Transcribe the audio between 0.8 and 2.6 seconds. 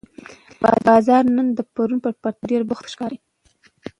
بازار نن د پرون په پرتله